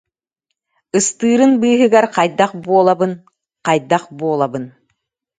[0.97, 3.13] Ыстыырын быыһыгар хайдах буолабын,
[3.65, 4.65] хайдах буолабын